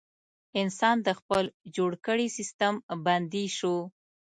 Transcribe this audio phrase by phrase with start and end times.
[0.61, 1.43] انسان د خپل
[1.75, 2.73] جوړ کړي سیستم
[3.05, 3.75] بندي شو.